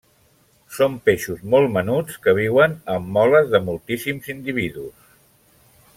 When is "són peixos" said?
0.77-1.43